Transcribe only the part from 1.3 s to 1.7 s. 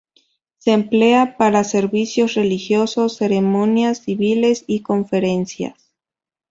para